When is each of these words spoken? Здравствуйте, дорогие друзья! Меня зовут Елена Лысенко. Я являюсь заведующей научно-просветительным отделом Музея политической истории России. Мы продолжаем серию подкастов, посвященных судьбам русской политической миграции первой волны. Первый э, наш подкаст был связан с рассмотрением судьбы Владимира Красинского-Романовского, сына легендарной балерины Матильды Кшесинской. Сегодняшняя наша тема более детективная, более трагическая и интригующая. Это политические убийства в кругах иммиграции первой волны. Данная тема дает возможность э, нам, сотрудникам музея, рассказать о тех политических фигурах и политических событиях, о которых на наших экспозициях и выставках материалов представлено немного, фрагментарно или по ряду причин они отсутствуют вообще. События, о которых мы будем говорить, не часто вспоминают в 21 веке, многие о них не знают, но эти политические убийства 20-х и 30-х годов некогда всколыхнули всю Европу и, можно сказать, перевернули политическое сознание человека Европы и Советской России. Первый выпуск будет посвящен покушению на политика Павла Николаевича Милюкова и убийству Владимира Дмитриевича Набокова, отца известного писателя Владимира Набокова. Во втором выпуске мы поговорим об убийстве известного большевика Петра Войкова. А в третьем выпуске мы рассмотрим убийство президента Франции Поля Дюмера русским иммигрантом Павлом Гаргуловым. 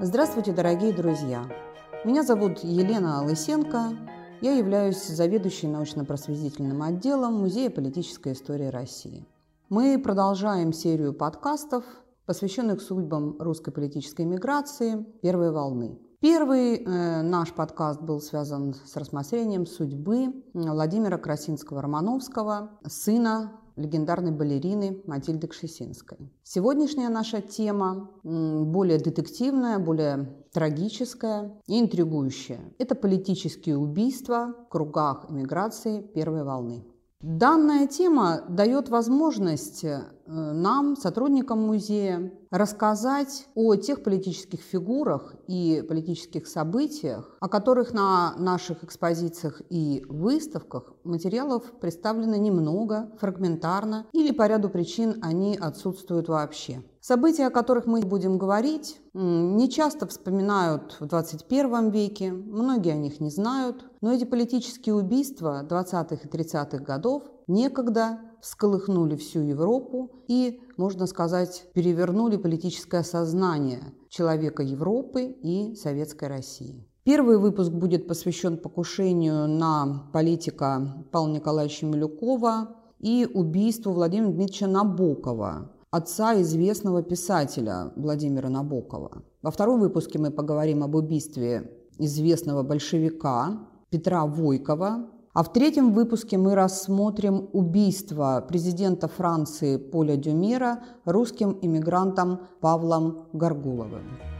Здравствуйте, 0.00 0.52
дорогие 0.52 0.92
друзья! 0.92 1.44
Меня 2.04 2.22
зовут 2.22 2.60
Елена 2.62 3.24
Лысенко. 3.24 3.98
Я 4.40 4.52
являюсь 4.52 5.04
заведующей 5.04 5.66
научно-просветительным 5.68 6.84
отделом 6.84 7.40
Музея 7.40 7.68
политической 7.68 8.34
истории 8.34 8.66
России. 8.68 9.26
Мы 9.68 9.98
продолжаем 9.98 10.72
серию 10.72 11.14
подкастов, 11.14 11.82
посвященных 12.26 12.80
судьбам 12.80 13.38
русской 13.40 13.72
политической 13.72 14.24
миграции 14.24 15.04
первой 15.20 15.50
волны. 15.50 15.98
Первый 16.20 16.76
э, 16.76 17.22
наш 17.22 17.52
подкаст 17.52 18.00
был 18.00 18.20
связан 18.20 18.74
с 18.74 18.96
рассмотрением 18.96 19.66
судьбы 19.66 20.32
Владимира 20.54 21.18
Красинского-Романовского, 21.18 22.70
сына 22.86 23.50
легендарной 23.78 24.32
балерины 24.32 25.00
Матильды 25.06 25.46
Кшесинской. 25.46 26.18
Сегодняшняя 26.42 27.08
наша 27.08 27.40
тема 27.40 28.10
более 28.22 28.98
детективная, 28.98 29.78
более 29.78 30.44
трагическая 30.52 31.60
и 31.66 31.80
интригующая. 31.80 32.60
Это 32.78 32.94
политические 32.94 33.78
убийства 33.78 34.54
в 34.66 34.68
кругах 34.68 35.26
иммиграции 35.30 36.02
первой 36.02 36.44
волны. 36.44 36.84
Данная 37.20 37.88
тема 37.88 38.42
дает 38.48 38.90
возможность 38.90 39.82
э, 39.82 40.04
нам, 40.24 40.94
сотрудникам 40.94 41.66
музея, 41.66 42.32
рассказать 42.52 43.48
о 43.56 43.74
тех 43.74 44.04
политических 44.04 44.60
фигурах 44.60 45.34
и 45.48 45.84
политических 45.88 46.46
событиях, 46.46 47.36
о 47.40 47.48
которых 47.48 47.92
на 47.92 48.36
наших 48.36 48.84
экспозициях 48.84 49.62
и 49.68 50.04
выставках 50.08 50.92
материалов 51.02 51.64
представлено 51.80 52.36
немного, 52.36 53.10
фрагментарно 53.18 54.06
или 54.12 54.32
по 54.32 54.46
ряду 54.46 54.68
причин 54.68 55.18
они 55.20 55.56
отсутствуют 55.56 56.28
вообще. 56.28 56.84
События, 57.00 57.46
о 57.46 57.50
которых 57.50 57.86
мы 57.86 58.00
будем 58.00 58.38
говорить, 58.38 59.00
не 59.14 59.70
часто 59.70 60.06
вспоминают 60.06 60.96
в 60.98 61.06
21 61.06 61.90
веке, 61.90 62.32
многие 62.32 62.92
о 62.92 62.96
них 62.96 63.20
не 63.20 63.30
знают, 63.30 63.84
но 64.00 64.12
эти 64.12 64.24
политические 64.24 64.96
убийства 64.96 65.64
20-х 65.68 66.16
и 66.16 66.28
30-х 66.28 66.78
годов 66.78 67.22
некогда 67.46 68.20
всколыхнули 68.40 69.16
всю 69.16 69.40
Европу 69.40 70.10
и, 70.28 70.60
можно 70.76 71.06
сказать, 71.06 71.68
перевернули 71.72 72.36
политическое 72.36 73.02
сознание 73.02 73.94
человека 74.08 74.62
Европы 74.62 75.36
и 75.42 75.74
Советской 75.76 76.28
России. 76.28 76.86
Первый 77.04 77.38
выпуск 77.38 77.70
будет 77.70 78.06
посвящен 78.06 78.58
покушению 78.58 79.48
на 79.48 80.10
политика 80.12 81.06
Павла 81.10 81.28
Николаевича 81.28 81.86
Милюкова 81.86 82.76
и 82.98 83.26
убийству 83.32 83.92
Владимира 83.92 84.30
Дмитриевича 84.30 84.66
Набокова, 84.66 85.72
отца 85.90 86.40
известного 86.40 87.02
писателя 87.02 87.92
Владимира 87.96 88.48
Набокова. 88.48 89.22
Во 89.42 89.50
втором 89.50 89.80
выпуске 89.80 90.18
мы 90.18 90.30
поговорим 90.30 90.82
об 90.82 90.94
убийстве 90.94 91.70
известного 91.98 92.62
большевика 92.62 93.66
Петра 93.90 94.26
Войкова. 94.26 95.10
А 95.34 95.42
в 95.42 95.52
третьем 95.52 95.92
выпуске 95.92 96.36
мы 96.36 96.54
рассмотрим 96.54 97.48
убийство 97.52 98.44
президента 98.48 99.08
Франции 99.08 99.76
Поля 99.76 100.16
Дюмера 100.16 100.82
русским 101.04 101.58
иммигрантом 101.62 102.40
Павлом 102.60 103.28
Гаргуловым. 103.32 104.37